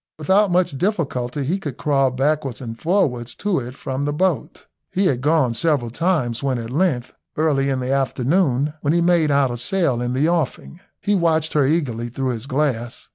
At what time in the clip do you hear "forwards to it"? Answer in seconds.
2.81-3.75